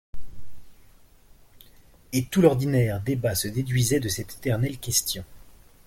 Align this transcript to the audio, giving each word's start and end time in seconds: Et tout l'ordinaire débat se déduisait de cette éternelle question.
Et 2.11 2.25
tout 2.25 2.41
l'ordinaire 2.41 2.99
débat 3.01 3.35
se 3.35 3.47
déduisait 3.47 3.99
de 3.99 4.09
cette 4.09 4.35
éternelle 4.39 4.79
question. 4.79 5.23